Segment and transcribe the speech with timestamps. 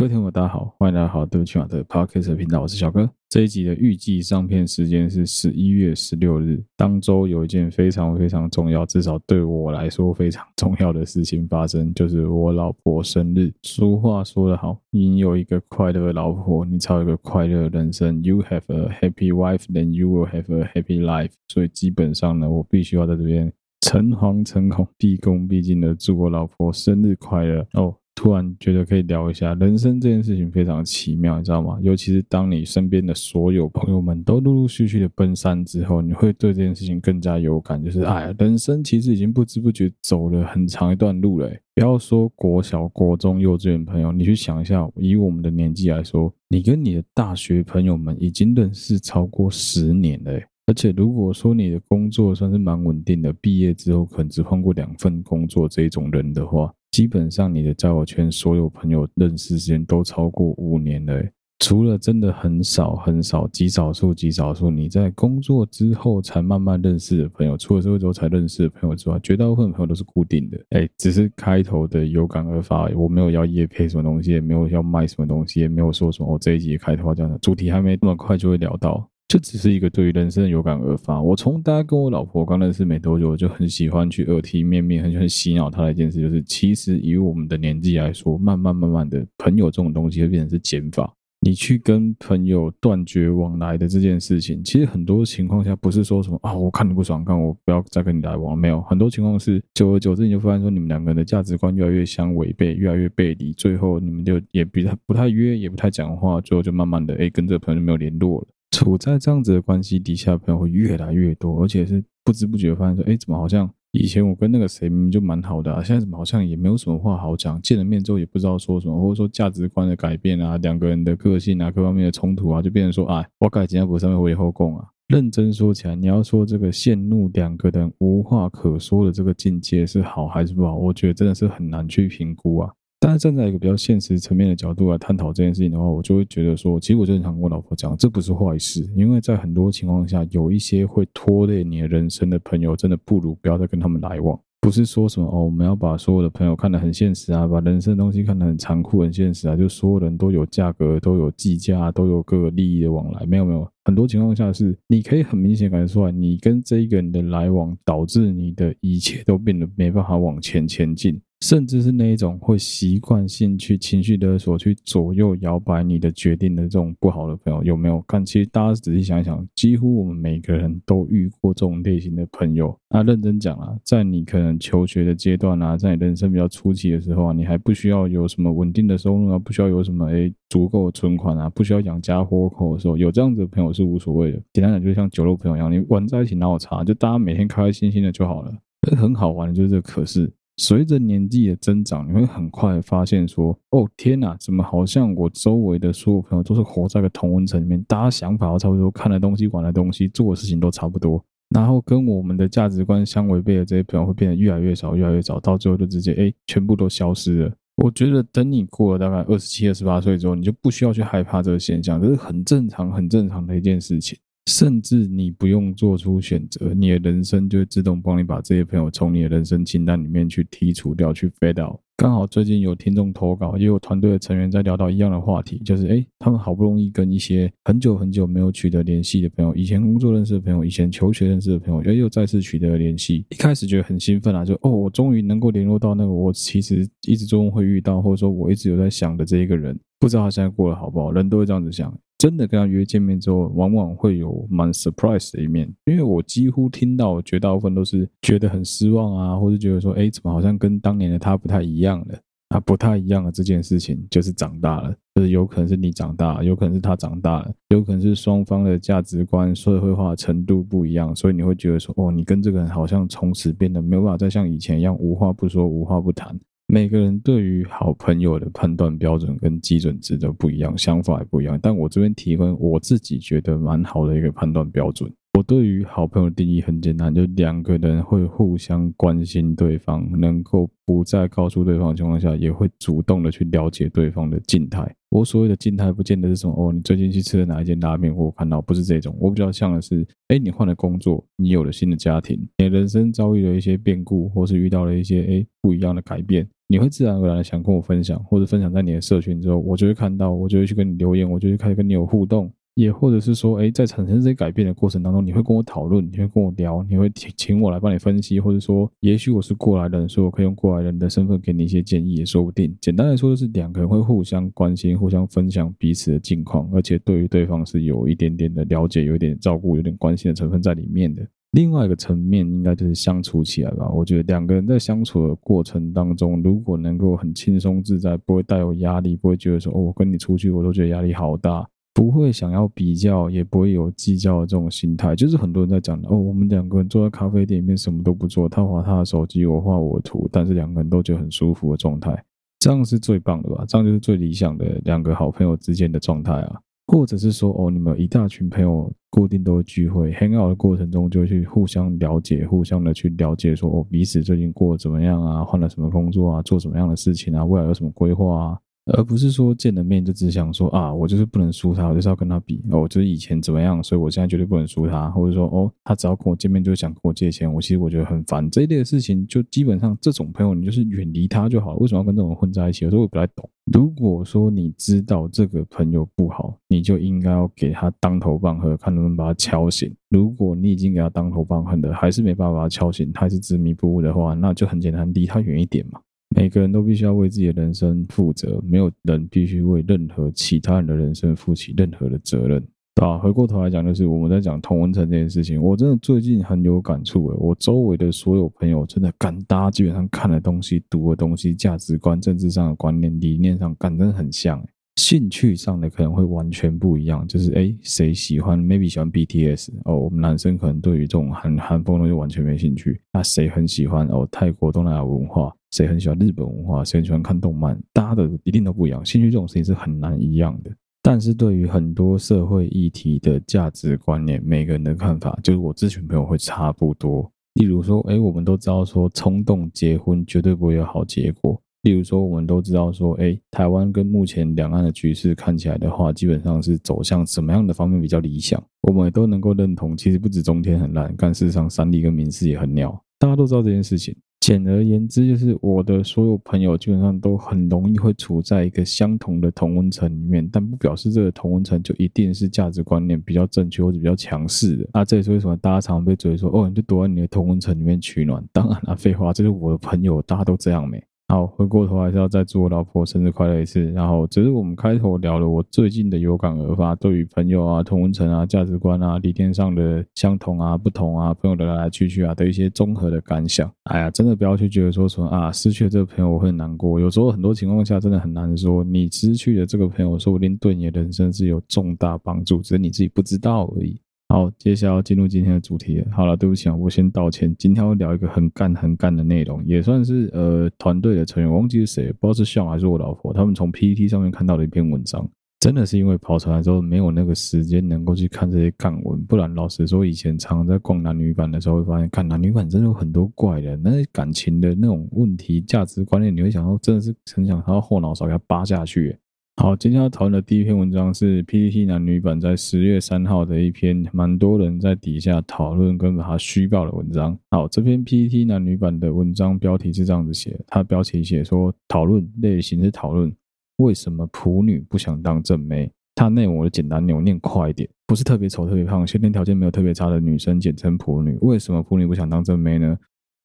[0.00, 3.06] 各位听众大家好，欢迎来到好对不起马的 Podcast 频道，我是小哥。
[3.28, 13.52] 这一集的预计上片时间是十一月十六日，当周有一件非常非常重要，至少对我来说非常重要的事情发生，就是我老婆生日。
[13.62, 18.22] 俗话说得好，你有一个快乐的老婆，你才有一个快乐的人生。
[18.22, 21.32] You have a happy wife, then you will have a happy life。
[21.48, 27.94] 所以基本上呢，我必须要在这边诚惶诚恐、毕恭毕敬的祝我老婆生日快乐哦。
[28.20, 31.78] 突然觉得可以聊一下人生这件事情非常奇妙，你知道吗？
[31.80, 37.82] 尤其是当你身边的所有朋友们都陆陆续续的奔三之后，你会对这件事情更加有感。
[37.82, 41.50] 就是哎，人生其实已经不知不觉走了很长一段路了。
[41.74, 50.38] 不要说国小、国中、幼稚园朋友，你去想一下，以我们的年纪来说，你跟你的大学朋友们已经认识超过十年了。
[50.66, 56.70] 而且如果说你的工作算是蛮稳定的，毕业之后可能只换过两份工作这一种人的话。
[56.90, 61.22] 基本上，你的交友圈所有朋友认识时间都超过五年了，
[61.60, 70.58] 除了真的很少很少极少数极少数你在工作之后才慢慢认识的朋友，出了社会之后才认识的朋友之外，绝大部分朋友都是固定的。
[70.70, 79.08] 哎，只是开头的有感而发，我没有要业配什么东西，也没有要卖什么东西，也没有说什么我这一集开头这样的主题还没那么快就会聊到。
[79.30, 81.22] 就只是一个对于人生有感而发。
[81.22, 91.14] 我从大家跟我老婆刚认识没多久，我就很喜欢去耳提面命，很喜欢洗脑她的一件事，就是其实以我们的年纪来说，慢慢慢慢的朋友这种东西会变成是减法。
[91.42, 98.58] 你去跟朋友断绝往来的这件事情，其实很多情况下不是说什么啊，我看你不爽，看我不要再跟你来往。
[98.58, 108.48] 没有，很多情况是久而久之，你就发现说你们两个人的价值观越来越相违背，越来越背离，最后你们就也不太不太约，也不太讲话，最后就慢慢的哎，跟这个朋友就没有联络了。
[108.70, 124.86] 处在这样子的关系底下，朋友会越来越多，而且是不知不觉发现说，哎，怎么好像以前我跟那个谁明明就蛮好的啊，现在怎么好像也没有什么话好讲，见了面之后也不知道说什么，或者说价值观的改变啊，两个人的个性啊，各方面的冲突啊，就变成说，哎，我改今天不上面我以后供啊。
[125.08, 132.70] 认真说起来，你要说这个陷入两个人无话可说的这个境界是好还是不好，我觉得真的是很难去评估啊。
[133.02, 144.38] 但是站在一个比较现实层面的角度来探讨这件事情的话，我就会觉得说，其实我经常跟我老婆讲，这不是坏事，因为在很多情况下，有一些会拖累你的人生的朋友，真的不如不要再跟他们来往。
[144.60, 153.24] 不是说什么哦，我们要把所有的朋友看得很现实啊，把人生的东西看得很残酷、很现实啊，就所有人都有价格、都有计价、都有各个利益的往来。
[153.24, 161.18] 没有没有，很多情况下是你可以很明显感觉出来，你跟这一个人的来往，导致你的一切都变得没办法往前前进。
[161.40, 168.00] 甚至是那一种会习惯性去情绪勒索、去左右摇摆你的决定的这种不好的朋友，有没有？
[168.06, 172.76] 看，其实大家仔细想一想，几乎我们每个人都遇过这种类型的朋友。
[172.90, 184.38] 那认真讲啊，在你可能求学的阶段啊，在你人生比较初期的时候啊，你还不需要有什么稳定的收入啊，不需要有什么诶足够的存款啊，不需要养家活口的时候，有这样子的朋友是无所谓的。
[184.52, 188.52] 简单讲，就像酒肉朋友一样，你玩在一起闹茶，就大家每天开开心心的就好了。
[188.96, 190.30] 很好玩的就是这个，可是。
[190.62, 214.18] 随着年纪的增长，你会很快发现说：“哦，天哪，怎么好像我周围的所有朋友都是活在个同温层里面，大家想法都差不多，看的东西、玩的东西、做的事情都差不多，然后跟我们的价值观相违背的这些朋友会变得越来越少、越来越少，到最后就直接哎，全部都消失了。”我觉得等你过了大概二十七、二十八岁之后，你就不需要去害怕这个现象，这是很正常、很正常的一件事情。
[214.50, 221.78] 甚至你不用做出选择，你的人生就会自动帮你把这些朋友从你的人生清单里面去剔除掉，去 fade out。
[221.96, 233.24] 刚好最近有听众投稿，也有团队的成员在聊到一样的话题，就是诶，他们好不容易跟一些很久很久没有取得联系的朋友，以前工作认识的朋友，以前求学认识的朋友，又再次取得了联系。
[233.28, 239.78] 一开始觉得很兴奋啊，就哦，我终于能够联络到那个我其实一直中会遇到，或者说我一直有在想的这一个人。
[240.00, 241.96] 不知道他现在过得好不好，人都会这样子想。
[242.20, 252.18] 真的跟他约见面之后，往往会有蛮 surprise 的一面，因为我几乎听到绝大部分都是觉得很失望啊，或者觉得说，哎，怎么好像跟当年的他不太一样了？
[252.48, 266.38] 啊，不太一样的这件事情就是长大了，就是有可能是你长大，有可能是他长大了，有可能是双方的价值观、社会化程度不一样，所以你会觉得说，哦，你跟这个人好像从此变得没有办法再像以前一样无话不说、无话不谈。
[266.72, 271.58] 每个人对于好朋友的判断标准跟基准值都不一样，想法也不一样。
[271.60, 275.12] 但我这边提供我自己觉得蛮好的一个判断标准。
[275.36, 284.94] 我对于好朋友的定义很简单，就两个人会互相关心对方，能够不再告诉对方的情况下，也会主动的去了解对方的静态。
[285.10, 289.16] 我所谓的静态，不见得是什么哦，你最近去吃了哪一间拉面，我看到不是这种。
[289.18, 302.48] 我比较像的是，哎，你换了工作，你有了新的家庭，你人生遭遇了一些变故，或是遇到了一些哎不一样的改变，你会自然而然的想跟我分享，或者分享在你的社群之后，我就会看到，我就会去跟你留言，我就会开始跟你有互动。
[302.74, 312.74] 也或者是说，哎，在产生这些改变的过程当中，你会跟我讨论，你会跟我聊，你会请请我来帮你分析，或者说，也许我是过来人，所以我可以用过来人的身份给你一些建议，也说不定。
[312.80, 321.26] 简单来说，就是两个人会互相关心，互相分享彼此的近况，而且对于对方是有一点点的了解，有点照顾，有点关心的成分在里面的。
[321.52, 323.90] 另外一个层面，应该就是相处起来吧。
[323.90, 331.68] 我觉得两个人在相处的过程当中，如果能够很轻松自在，不会带有压力，不会觉得说，哦，我跟你出去，我都觉得压力好大。
[331.92, 342.24] 不会想要比较，也不会有计较的这种心态，就是很多人在讲哦，我们两个人坐在咖啡店里面什么都不做，他划他的手机，我画我的图，但是两个人都觉得很舒服的状态，
[342.60, 343.64] 这样是最棒的吧？
[343.66, 346.60] 这样就是最理想的两个好朋友之间的状态啊。
[346.86, 355.44] 或者是说哦，你们一大群朋友固定都会聚会，hang out 的过程中就去互相了解，互相的去了解说哦，彼此最近过得怎么样啊？
[355.44, 356.42] 换了什么工作啊？
[356.42, 357.44] 做什么样的事情啊？
[357.44, 358.58] 未来有什么规划啊？
[358.86, 371.76] 而不是说见了面就只想说啊，我就是不能输他，我就是要跟他比哦，就是以前怎么样，所以我现在绝对不能输他，或者说哦，他只要跟我见面就想跟我借钱，我其实我觉得很烦这一类的事情，就基本上这种朋友你就是远离他就好了。
[371.78, 372.84] 为什么要跟这种人混在一起？
[372.84, 373.48] 有时候我不太懂。
[373.72, 379.94] 如果说你知道这个朋友不好，你就应该要给他当头棒喝，看能不能把他敲醒。
[380.08, 386.00] 如果你已经给他当头棒喝的，还是没办法把他敲醒，他还是执迷不悟的话，那就很简单，离他远一点嘛。
[386.36, 392.60] 每个人都必须要为自己的人生负责，没有人必须为任何其他人的人生负起任何的责任，
[392.94, 393.18] 对吧？
[393.18, 404.64] 回过头来讲，就是我们在讲同温层这件事情，我真的最近很有感触诶，我周围的所有朋友真的干，大家基本上看的东西、读的东西、价值观、政治上的观念、理念上，干真很像。
[404.96, 413.00] 兴趣上的可能会完全不一样，就是哎，谁喜欢？maybe 喜欢 BTS 哦，我们男生可能对于这种韩韩风的就完全没兴趣。
[413.12, 414.28] 那谁很喜欢哦？
[414.30, 415.52] 泰国东南亚文化？
[415.70, 416.84] 谁很喜欢日本文化？
[416.84, 417.80] 谁很喜欢看动漫？
[417.92, 420.70] 大家的一定都不一样，兴趣这种事情是很难一样的。
[421.02, 427.30] 但是对于很多社会议题的价值观念，每个人的看法，就是我咨询朋友会差不多。
[427.54, 431.60] 例如说，哎，我们都知道说，冲动结婚绝对不会有好结果。
[431.82, 438.62] 例如说，我们都知道说，哎，台湾跟目前两岸的局势看起来的话，基本上是走向什么样的方面比较理想？
[438.82, 444.14] 我们也都能够认同，其实不止中天很烂，但事实上三立跟民视也很鸟，大家都知道这件事情。
[444.40, 454.88] 简而言之，就是我的所有朋友基本上都很容易会处在一个相同的同温层里面，但不表示这个同温层就一定是价值观念比较正确或者比较强势的。
[454.94, 458.42] 那这也是为什么大家常被追说，哦，你就躲在你的同温层里面取暖。
[458.50, 461.04] 当然了，废话，这是我的朋友，大家都这样没。
[461.30, 463.80] 好，回过头还是要再祝我老婆生日快乐一次。
[463.92, 473.70] 然后，只是我们开头聊了我最近的有感而发，对于朋友啊、同温层啊、价值观啊、理念上的相同啊、不同啊、朋友的来来去去啊的一些综合的感想。
[473.84, 476.98] 哎呀，真的不要去觉得说什么啊，失去了这个朋友我会很难过。
[476.98, 484.00] 有时候很多情况下真的很难说，你失去了这个朋友，说不定对你的人生是有重大帮助，只是你自己不知道而已。
[484.30, 486.00] 好，接下来要进入今天的主题。
[486.12, 487.52] 好了，对不起啊，我先道歉。
[487.58, 495.28] 今天要聊一个很干很干的内容，也算是呃团队的成员，我忘记是谁，不知道是笑还是我老婆，他们从 PPT 上面看到的一篇文章。
[495.58, 509.18] 真的是因为跑出来之后没有那个时间能够去看这些干文，不然老实说，以前常常在逛男女版的时候会发现，看男女版真的有很多怪的，那些感情的那种问题、价值观念，你会想到真的是很想他后脑勺给他扒下去。
[509.62, 517.38] 好，今天要讨论的第一篇文章是 PPT 男女版在十月三号的一篇，蛮多人在底下讨论跟把它虚报的文章。
[517.50, 523.30] 好，这篇 PPT 男女版的文章标题是这样子写，它标题写说讨论类型是讨论
[523.76, 525.92] 为什么普女不想当正妹。
[526.14, 531.36] 它内容我就简单念，我念快一点，不是特别丑特别胖，先天条件没有特别差的女生简称普女。
[531.42, 532.96] 为什么普女不想当正妹呢？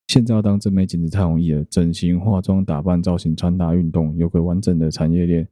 [0.08, 5.46] 现在要当正妹简直太容易了，整形、化妆、打扮、造型、穿搭、运动，有个完整的产业链。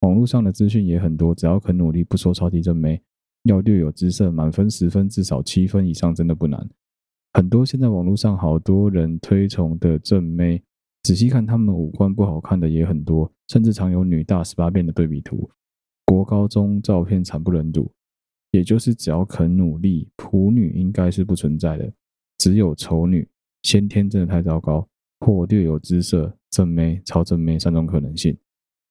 [0.00, 3.02] 网络上的资讯也很多，只要肯努力，不说超级正妹，
[3.44, 6.68] 要略有姿色，满分十分至少七分以上，真的不难。
[7.32, 10.62] 很多现在网络上好多人推崇的正妹，
[11.02, 15.50] 仔细看他们五官不好看的也很多，甚至常有女大十八变的对比图。
[16.06, 17.90] 国高中照片惨不忍睹，
[18.52, 21.92] 也就是只要肯努力，普女应该是不存在的，
[22.38, 23.28] 只有丑女，
[23.62, 24.88] 先天真的太糟糕，
[25.20, 28.36] 或略有姿色，正妹、超正妹三种可能性。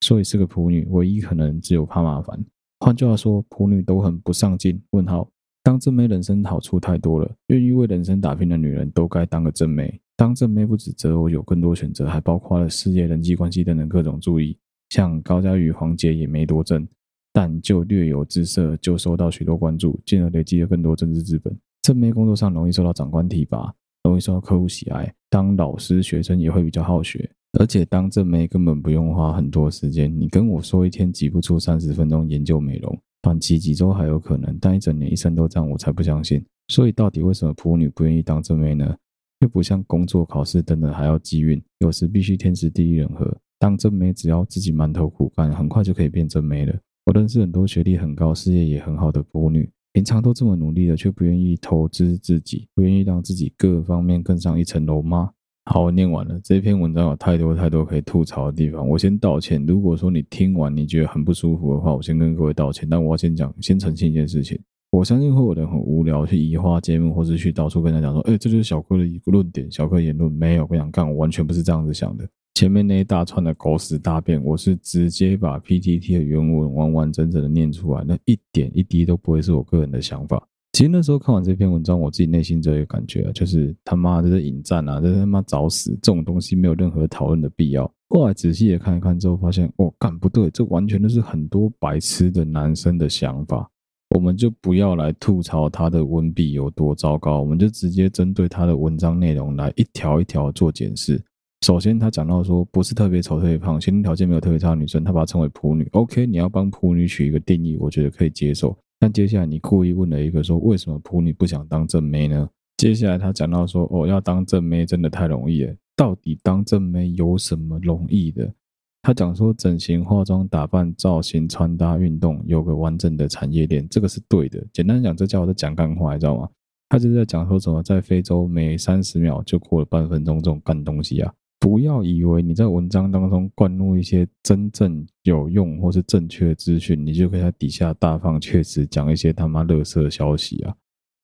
[0.02, 2.40] 所以是个普女，唯一可能只有怕麻烦。
[2.80, 4.80] 换句话说，普女都很不上进。
[4.92, 5.28] 问号，
[5.64, 10.00] 当正妹人生好处太多了，愿意为人生打拼的女人都该当个正妹。
[10.16, 14.58] 当正妹不止择偶有更多选择，还包括了事业、人际关系等等各种注意。
[14.90, 16.88] 像高佳宇、黄杰也没多正，
[17.34, 21.56] 但就略有姿色，就受到许多关注，进而累积了更多政治资本。
[21.82, 23.74] 正妹工作上容易受到长官提拔，
[24.04, 27.30] 容易受到客户喜爱，当老师学生也会比较好学。
[27.60, 36.44] 而且当正妹根本不用花很多时间，你跟我说一天挤不出三十分钟研究美容，短期几周还有可能，但一整年一生都这样，我才不相信。
[36.68, 38.96] 所以到底为什么普女不愿意当正妹呢？
[39.40, 43.36] 又不像工作、考试等等还要机运，有时必须天时地利人和。
[43.60, 46.76] 当正妹只要自己埋头苦干，很快就可以变正妹了。
[47.06, 55.32] 我认识很多学历很高、事业也很好的普女，平常都这么努力了，却不愿意投资自己，不愿意让自己各方面更上一层楼吗？
[55.70, 56.40] 好，我念完了。
[56.42, 59.64] 这篇文章有太多太多可以吐槽的地方，我先道歉。
[59.66, 62.88] 如果说你听完你觉得很不舒服的话，我先跟各位道歉。
[62.90, 64.58] 但我要先讲，先澄清一件事情。
[64.92, 72.26] 我相信会有人很无聊去移花接木，或者去到处跟他讲说：“哎、这就是小哥的一个论点，小哥言论没有。”不想干，我完全不是这样子想的。
[72.54, 80.42] 前面那一大串的狗屎大便，我是直接把 PTT 的原文完完整整的念出来，那一点一滴都不会是我个人的想法。
[80.78, 85.90] 其实那时候看完这篇文章，我自己内心就有感觉啊，就是他妈这是引战啊，这是他妈找死！
[86.04, 87.92] 这种东西没有任何讨论的必要。
[88.10, 93.68] 后来仔细的看一看之后，发现哦，干不对，这完全都是很多白痴的男生的想法。
[94.16, 101.20] 我们就不要来吐槽他的文笔有多糟糕，我们就直接针对他的文章内容来一条一条做检视。
[101.66, 105.90] 首先，他讲到说，不是特别丑、特别胖，先天条件没有特别差的女生，他把她称为普女。
[105.94, 108.78] OK，你要帮普女取一个定义，我觉得可以接受。
[109.00, 112.50] 但接下来你故意问了一个说，为什么普女不想当正妹呢？
[112.78, 115.76] 接下来他讲到说，哦，要当正妹真的太容易了。
[115.96, 118.54] 到底当正妹有什么容易的？
[119.02, 124.64] 他讲说，整形、化妆、打扮、造型、穿搭、运动，有个完整的产业链，这个是对的。
[124.74, 126.50] 简单讲，这叫我在讲干话，你知道吗？
[126.90, 131.34] 他就是在讲说什么，在非洲每三十秒就过了半分钟这种干东西啊！
[131.60, 140.76] 不要以为你在文章当中灌入一些真正有用或是正确的资讯，你就可以在底下大放厥词讲一些他妈垃圾消息啊！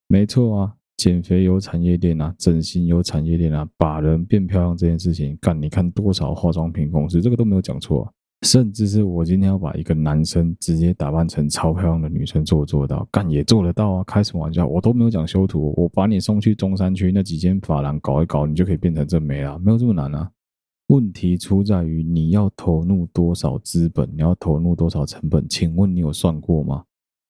[0.08, 0.74] 没错啊。
[0.96, 8.12] 减肥有产业链啊，整形有产业链啊，把人变漂亮这件事情，干你看多少化妆品公司，这个都没有讲错啊。
[8.44, 14.04] 甚至是我今天要把一个男生直接打扮成超漂亮的女生做做到，干也做得到啊。
[14.04, 20.30] 开什么玩笑，我都没有讲修图，我把你送去中山区那几间发廊搞一搞，你就可以变成正妹了，没有这么难啊。
[20.88, 25.48] 问题出在于你要投入多少资本，你要投入多少成本？
[25.48, 26.84] 请问你有算过吗？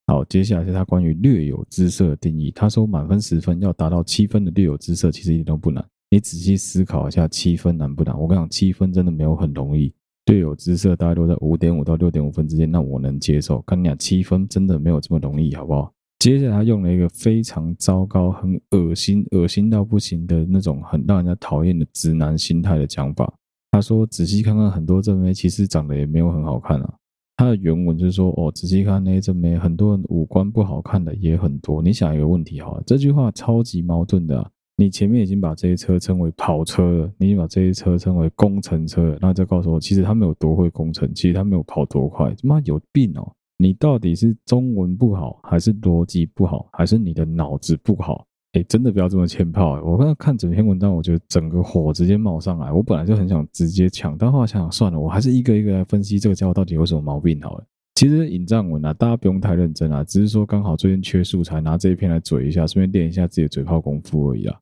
[0.07, 2.51] 好，接下来是他关于略有姿色的定义。
[2.51, 5.85] 他说，满分十分要达到七分的略有姿色，其实一点都不难。
[6.09, 8.19] 你仔细思考一下，七分难不难？
[8.19, 9.93] 我跟你讲，七分真的没有很容易。
[10.25, 13.61] 队友姿色大概都在五点五到六点五分之间，那我能接受。
[13.63, 15.91] 跟你讲，七分真的没有这么容易，好不好？
[16.19, 23.33] 接下来他用了一个非常糟糕、很恶心、恶心到不行的那种很让人家讨厌的直男心态的讲法。
[23.71, 26.93] 他说，仔细看看，很多正妹其实长得也没有很好看啊。
[27.35, 31.81] 他的原文就是说：“哦，仔细看那些正妹，很多人五官不好看的也很多。
[31.81, 34.51] 你想一个问题哈，这句话超级矛盾的。
[34.75, 43.31] 你前面已经把这些车称为跑车了，你已经把这些车称为工程车了，那再告诉我，其实他们有多会工程，其实他们有跑多快，他妈有病哦！
[43.57, 49.81] 你到底是中文不好，还是逻辑不好，还是你的脑子不好？”哎，真的不要这么欠炮！
[49.83, 52.71] 我刚刚看整篇文章，我觉得整个火直接冒上来。
[52.71, 57.65] 我本来就很想直接抢，但后来想想算了，我还是一个一个来分析这个家伙到底有什么毛病好了。
[57.95, 64.59] 其实引战文啊，大家不用太认真啊，只是说刚好最近缺素材，拿这一篇来嘴一下，顺便练一下自己的嘴炮功夫而已啊。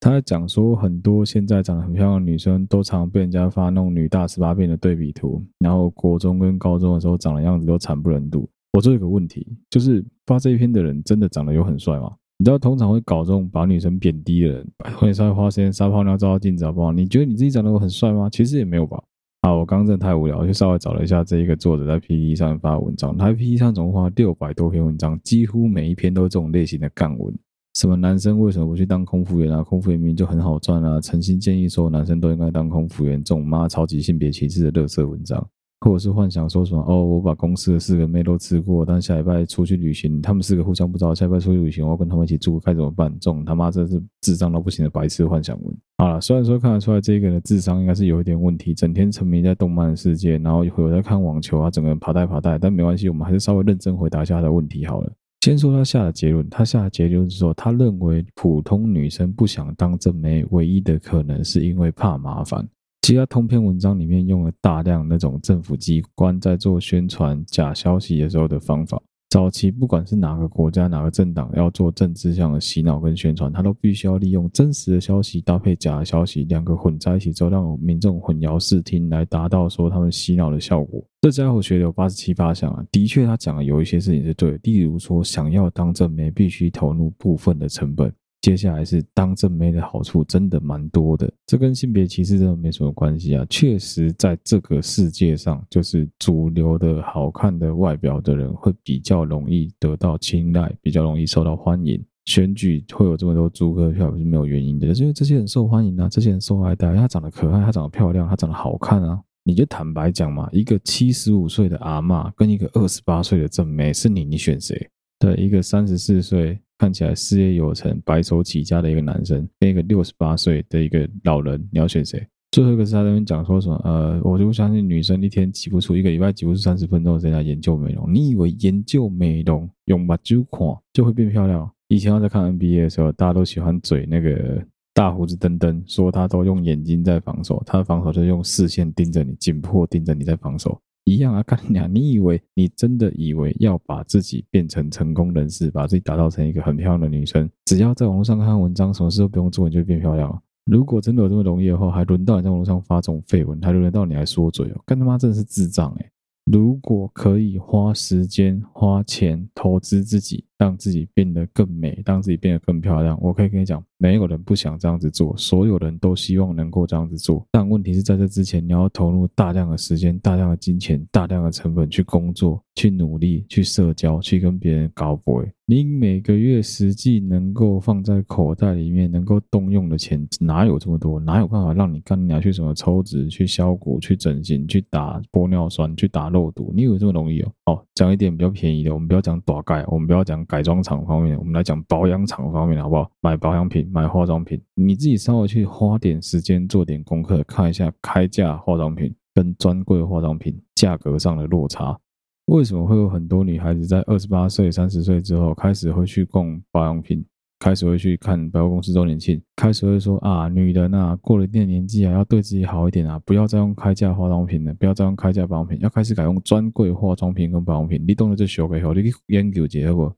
[0.00, 8.48] 他在讲说，很多现在长得很漂亮的女生，都常被人家发那种女大十八变的对比图，然后国中跟高中的时候长的样子都惨不忍睹。
[8.72, 12.12] 我这有个问题，就是发这一篇的人真的长得有很帅吗？
[12.38, 16.92] 你知道通常会搞这种把女生贬低的人，会稍微花时间撒泡尿照照镜子好不好？
[16.92, 18.28] 你觉得你自己长得很帅吗？
[18.28, 19.02] 其实也没有吧。
[19.42, 27.32] 好，我刚刚真的太无聊，就稍微找了一下这一个作者在 PPT 上发的文章，他在 PTT 上总共发了六百多篇文章，几乎每一篇都是这种类型的干文。
[27.74, 29.62] 什么男生为什么不去当空服员啊？
[29.62, 31.00] 空服员明明就很好赚啊！
[31.00, 35.44] 诚心建议所有男生都应该当空服员，这种妈超级性别歧视的垃圾文章。
[35.80, 43.12] 或者是幻想说什么哦，我把公司的四个妹都吃过，但下礼拜出去旅行，他们四个互相不知道，下礼拜出去旅行，我要跟他们一起住，该怎么办？
[43.20, 45.76] 这种他妈真是智障到不行的白痴幻想文。
[45.98, 55.12] 好了，虽然说看得出来这个人的智商应该是有一点问题，整天沉迷在动漫世界，然后一会儿在看网球啊，整个人爬带爬带，但没关系，我们还是稍微认真回答一下他的问题好了。
[55.44, 62.66] 先说他下的结论，他下的结论是说，他认为普通女生不想当正妹，唯一的可能是因为怕麻烦。
[63.02, 68.98] 其实他通篇文章里面用了大量那种政府机关在做宣传假消息的时候的方法，
[69.34, 81.04] 早期不管是哪个国家哪个政党要做政治上的洗脑跟宣传，他都必须要利用真实的消息搭配假的消息，两个混在一起之后，让民众混淆视听，来达到说他们洗脑的效果。
[81.20, 88.14] 这家伙学的有八十七八项啊，的确他讲的有一些事情是对的，例如说想要当政媒，必须投入部分的成本。
[88.44, 93.42] 接下来是当正妹的好处真的蛮多的，这跟性别歧视真的没什么关系啊。
[93.48, 101.98] 确实，在这个世界上，就是主流的好看的外表的人会比较容易得到青睐，比较容易受到欢迎。
[102.26, 109.18] 选举会有这么多猪哥票是没有原因的，就是因为这些人受欢迎啊，这些人受爱戴，他长得可爱，他长得漂亮，他长得好看啊。
[109.44, 114.90] 你就坦白讲嘛，一个七十五岁的阿嬷跟一个二十八岁的正妹，是你，你选谁？
[115.18, 116.58] 对，一个三十四岁。
[116.78, 122.26] 看起来事业有成、白手起家的一个男生，跟一个六十八岁的一个老人，你要选谁？
[122.50, 123.80] 最后一个是他在那边讲说什么？
[123.84, 128.12] 呃，我就不相信女生一天挤不出一个礼拜挤不出三十分钟的时间来研究美容。
[128.12, 130.60] 你以为研究美容用目睭看
[130.92, 131.68] 就会变漂亮？
[131.88, 140.80] 以前我在看 NBA 的时候，大家都喜欢嘴那个大胡子登登，说他都用眼睛在防守，他的防守就是用视线盯着你，紧迫盯着你在防守。
[141.04, 141.88] 一样啊，干娘！
[141.92, 150.40] 你以为你真的以为要把自己变成成功人士，把自己打造成一个很漂亮的女生，只要在网络上看看文章，什么事都不用做，你就变漂亮了？
[150.64, 154.80] 如果真的有这么容易的话，还轮到你在网络上发这种废文，还轮到你来说嘴哦？
[154.86, 156.10] 干他妈真的是智障诶、
[156.50, 167.46] 如果可以花时间、花钱投资自己，让自己变得更美，让自己变得更漂亮，我可以跟你讲，没有人不想这样子做，所有人都希望能够这样子做。
[167.50, 175.44] 但问题是在这之前，你要投入大量的时间、大量的金钱、大量的成本去工作、去努力、去社交、去跟别人搞 boy。
[175.66, 181.18] 你每个月实际能够放在口袋里面能够动用的钱哪有这么多？
[181.18, 186.70] 哪有办法让你干你去什么抽脂、去削骨、去整形、去打玻尿酸、去打肉毒？
[186.74, 187.52] 你以为这么容易哦？
[187.64, 193.10] 好，讲一点比较便宜的，我们不要讲大盖，我们不要讲改装厂方面，我们来讲保养厂方面，好不好？
[193.20, 201.98] 买保养品、买化妆品，你自己稍微去花点时间做点功课，看一下开价化妆品跟专柜化妆品价格上的落差。
[202.44, 207.24] 为什么会有很多女孩子在二十八岁、三十岁之后开始会去逛保养品，
[207.58, 218.00] 开始会去看百货公司周年庆，开始会说啊，女人啊，过了一定年纪啊，要对自己好一点啊，不要再用开价化妆品了，不要再用开价保养品，要开始改用专柜化妆品跟保养品。
[218.06, 220.12] 你懂得这学给后，你去研究一下好不？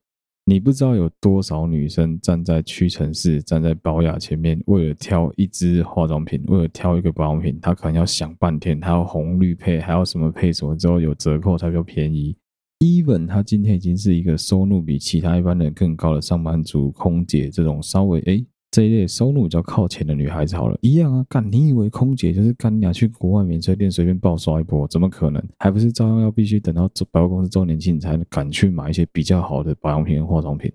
[0.48, 12.36] 你不知道有多少女生站在屈臣氏、站在宝雅前面，为了挑一支化妆品，为了挑一个保养品，她可能要想半天，还要红绿配，还要什么配什么之后有折扣才比较便宜。
[12.78, 24.86] Even 她今天已经是一个收入比其他一般人更高的上班族、空姐这种稍微诶这一类收入比较靠前的女孩子好了，一样啊，干你以为空姐就是干你俩去国外免税店随便暴刷一波？
[24.88, 25.42] 怎么可能？
[25.58, 30.70] 还不是照样要必须等到百货公司周年庆才敢去买一些比较好的保养品跟化妆品？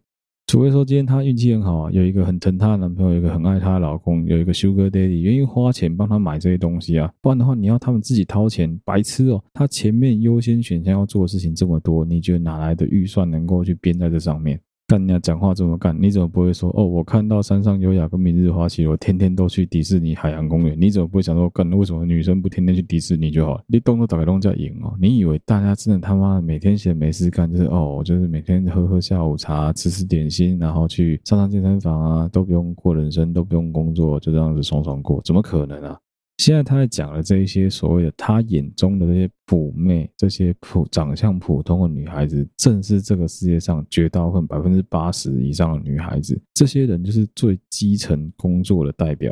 [0.48, 9.44] 除非说今天她运气很好啊，有一个很疼她的男朋友，有一个很爱她的老公，有一个 Sugar Daddy 愿意花钱帮她买这些东西啊，不然的话你要他们自己掏钱，白痴哦！
[9.54, 14.60] 她前面优先选项要做的事情这么多，你觉得哪来的预算能够去编在这上面？
[14.91, 16.86] 干人家讲话这么干，你怎么不会说哦？
[16.86, 21.71] 我看到山上优雅跟明日花綺罗天天都去迪士尼海洋公园，你怎么不会想说干？
[21.71, 23.63] 为什么女生不天天去迪士尼就好了？
[23.67, 24.93] 你动作打开动叫赢哦！
[24.99, 35.21] 你以为大家真的他妈每天闲没事干，就是哦，就是每天喝喝下午茶，吃吃点心，然后去上上健身房啊，都不用过人生，都不用工作，就这样子爽爽过？
[35.23, 35.97] 怎么可能啊？
[36.41, 46.41] 现在他在讲的这一些所谓的他眼中的这些普妹，这些普长相普通的女孩子，正是这个世界上绝大部分百分之八十以上的女孩子。
[46.56, 49.32] 这些人就是最基层工作的代表。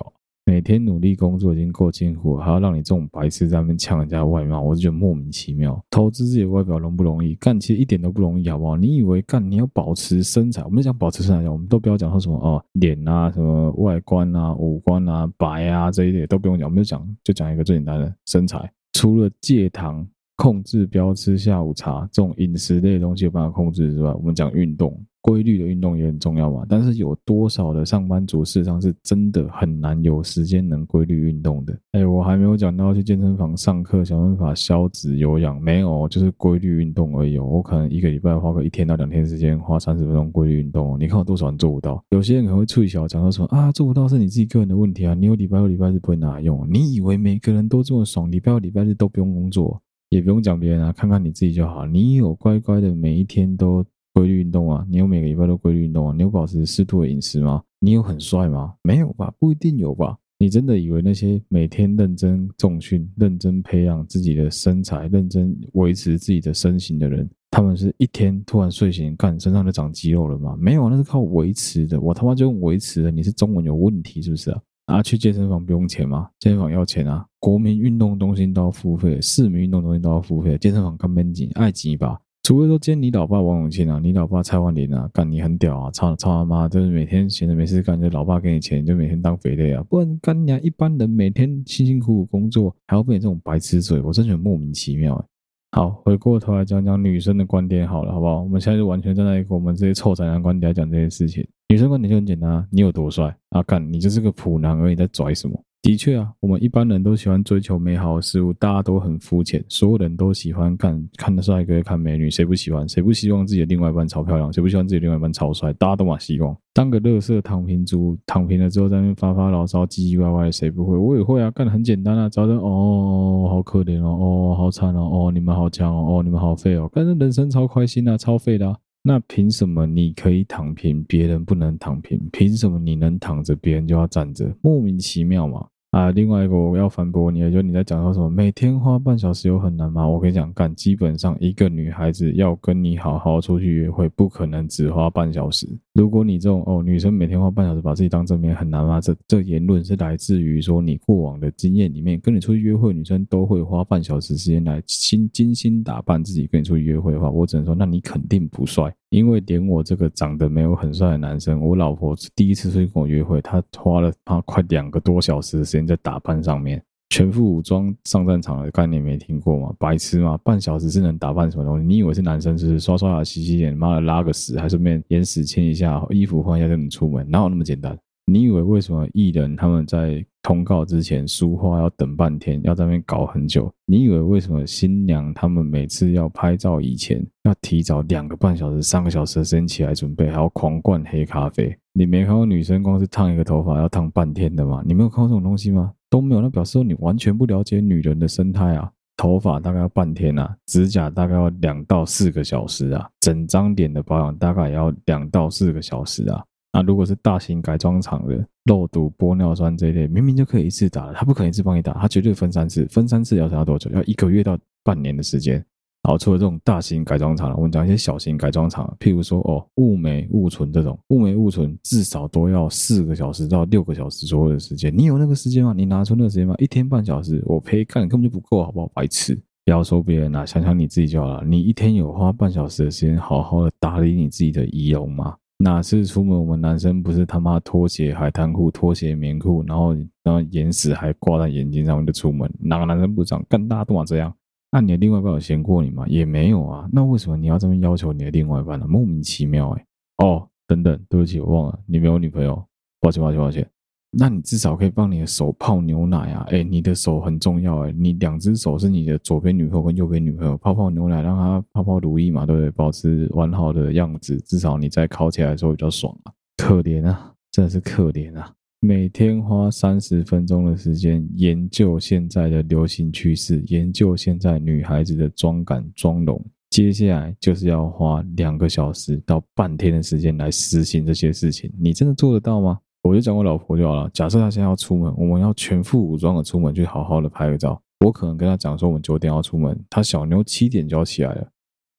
[0.49, 5.79] 每天努力工作已经够辛苦，还要让你这种白痴在那边呛人家外貌，我就觉得莫名其妙。
[5.91, 7.35] 投资自己的外表容不容易？
[7.35, 8.75] 干，其实一点都不容易，好不好？
[8.75, 10.63] 你以为干你要保持身材？
[10.63, 20.03] 我们讲保持身材，我们都不要讲说什么哦，脸啊，什么外观啊，五官啊，白啊这一点都不用讲，我们就讲就讲一个最简单的身材，除了戒糖。
[20.41, 26.65] 控制不要吃下午茶这种饮食类的东西有办法控制之外，我们讲运动，规律的运动也很重要嘛。
[26.67, 31.77] 但是有多少的上班族事实上是真的很难有时间能规律运动的？
[31.91, 37.37] 哎，我还没有讲到去健身房上课，想办法消脂有氧，没有，就是规律运动而已。
[37.37, 40.99] 我可能一个礼拜花个一天到两天时间，花三十分钟规律运动。
[40.99, 42.03] 你看我多少人做不到？
[42.11, 46.67] 有些人可能会吹小讲说什么啊，做不到是你自己个人的问题啊，你有礼拜六礼拜日不会拿来用。
[46.71, 48.31] 你以为每个人都这么爽？
[48.31, 49.81] 礼拜六礼拜日都不用工作？
[50.09, 51.85] 也不用讲别人啊，看看你自己就好。
[51.85, 54.85] 你有乖乖的每一天都规律运动啊？
[54.89, 56.13] 你有每个礼拜都规律运动啊？
[56.15, 57.63] 你有保持适度的饮食吗？
[57.79, 58.73] 你有很帅吗？
[58.83, 59.33] 没有吧？
[59.39, 60.17] 不一定有吧？
[60.37, 70.55] 你真的以为那些每天认真重训、认真培养自己的身材、认真维持自己的身形的人，他们是一天突然睡醒，干身上就长肌肉了吗？
[70.57, 71.99] 没有，那是靠维持的。
[71.99, 74.61] 我他妈就用维持的，你是中文有问题是不是啊？
[74.85, 76.29] 啊，去健身房不用钱吗？
[76.39, 77.25] 健身房要钱啊！
[77.39, 82.19] 国民运动中心都要付费，市民运动中心都要付费，健身房干闷紧，爱挤吧。
[82.43, 89.83] 除非说今天你老爸王永庆啊，你老爸蔡万林啊，干你很屌啊，操操他妈，就是每天闲着没事干，就老爸给你钱，就每天当肥类啊。
[89.83, 95.25] 不然干你啊，一般人每天辛辛苦苦工作，还要被你这种白痴嘴，我真觉得莫名其妙欸。
[95.73, 98.41] 好，回过头来讲讲女生的观点好了，好不好？
[98.41, 101.47] 我们现在就完全站在一个我们这些臭宅男观点来讲这些事情。
[101.67, 103.61] 女生观点就很简单啊，你有多帅啊？
[103.61, 105.63] 干，你就是个普男而已，在拽什么？
[105.81, 112.87] 的确啊，我们一般人都喜欢追求美好的事物，大家都很肤浅，所有人都喜欢看看的帅哥、看美女，谁不喜欢？
[112.87, 114.51] 谁不希望自己的另外一半超漂亮？
[114.51, 115.71] 谁不希望自己的另外一半超帅？
[115.73, 120.97] 大家都嘛希望当个乐色躺平族，躺平了之后在那边发发牢骚、唧唧歪歪，谁不会？
[120.97, 128.75] 我也会啊，干得很简单啊，找人哦，好可怜哦，哦，好惨哦，哦，你们好强哦，哦，你们好废哦，但是人生超开心啊，超废的啊。
[129.01, 132.19] 那凭什么你可以躺平，别人不能躺平？
[132.31, 134.53] 凭什么你能躺着，别人就要站着？
[134.61, 135.65] 莫名其妙嘛！
[135.91, 140.07] 啊，另外一个我要反驳你，就你在讲到什么每天花半小时有很难吗？
[140.07, 145.67] 我跟你讲，干，基本上一个女孩子要跟你好好出去约会，不可能只花半小时。
[145.99, 149.01] 如果你这种哦，女生每天花半小时把自己当正面很难吗？
[149.01, 158.89] 这这言论是来自于说你过往的经验里面，跟你出去约会，女生都会花半小时时间来精精心打扮自己跟你出去约会的话，我只能说，那你肯定不帅。
[159.09, 169.73] 因为连我这个长得没有很帅的男生，我老婆第一次出去跟我约会，她花了她快两个多小时的时间在打扮上面，全副武装上战场的概念没听过吗？
[169.79, 170.37] 白痴吗？
[170.43, 171.85] 半小时是能打扮什么东西？
[171.85, 177.27] 你以为是男生是不是刷刷牙、洗洗脸，妈的拉个屎，还顺便眼屎清一下，衣服换一下就能出门？
[177.29, 177.97] 哪有那么简单？
[178.31, 183.71] 你以为为什么艺人他们在通告之前梳化要等半天，要在那边搞很久？
[183.87, 191.75] 你以为为什么新娘他们每次要拍照以前要提早两个半小时、三个小时的时间起来准备，还要狂灌黑咖啡？
[191.91, 194.83] 你没看过女生光是烫一个头发要烫半天的吗？
[194.85, 195.91] 你没有看过这种东西吗？
[196.07, 198.91] 都没有，那表示说你完全不了解女人的生态啊！
[199.17, 206.43] 头发大概要半天啊，指甲大概要两到四个小时啊，整张脸的保养大概也要两到四个小时啊。
[206.71, 213.89] 那如果是大型改装厂的肉毒、玻尿酸这一类，明明就可以一次打的，他不可能一次帮你打，他绝对分三次，分三次要要多久？
[213.91, 215.55] 要一个月到半年的时间。
[216.01, 224.95] 然后，除了这种大型改装厂，我们讲一些小型改装厂，譬如说哦，雾眉雾唇这种，雾眉雾唇至少都要四个小时到六个小时左右的时间。
[224.95, 225.73] 你有那个时间吗？
[225.75, 226.55] 你拿出那个时间吗？
[226.57, 228.89] 一天半小时，我陪看根本就不够，好不好？
[228.93, 229.35] 白痴！
[229.65, 231.43] 不要说别人啦，想想你自己就好了。
[231.45, 235.35] 你一天有花半小时的时间，好好的打理你自己的仪容吗？
[235.61, 239.93] 哪次出门，我们男生不是他妈拖鞋、海滩裤、拖鞋、棉裤，然后
[240.23, 242.49] 然后眼屎还挂在眼睛上面就出门？
[242.61, 243.45] 哪个男生不这样？
[243.49, 244.33] 干大家都嘛这样？
[244.71, 246.05] 那你的另外一半有嫌过你吗？
[246.07, 246.87] 也没有啊。
[246.93, 248.85] 那为什么你要这么要求你的另外一半呢？
[248.87, 249.85] 莫名其妙哎、
[250.23, 252.63] 哦，等等，对不起，我忘了，你没有女朋友，
[253.01, 253.69] 抱歉，抱歉，抱歉。
[254.11, 256.45] 那你至少可以帮你的手泡牛奶啊！
[256.49, 262.71] 哎，你的手很重要哎，你两只手是你的左边女朋友跟右边女朋友，泡泡牛奶，让她泡泡乳液嘛，对不对？
[262.71, 266.33] 保持完好的样子，至少你在烤起来的时候比较爽啊！
[266.57, 268.51] 可怜啊，真的是可怜啊！
[268.81, 282.79] 每天花三十分钟的时间研究现在的流行趋势，研究现在女孩子的妆感妆容，接下来就是要花两个小时到半天的时间来实行这些事情，你真的做得到吗？
[283.01, 284.09] 我就讲我老婆就好了。
[284.13, 287.81] 假设她现在要出门，我们要全副武装的出门，去好好的拍个照。
[288.05, 291.47] 我可能跟她讲说，我们九点要出门，她小妞七点就要起来了，